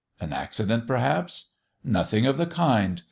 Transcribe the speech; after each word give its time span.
An 0.19 0.33
accident 0.33 0.87
perhaps? 0.87 1.51
Nothing 1.83 2.25
of 2.25 2.37
the 2.37 2.47
kind. 2.47 2.99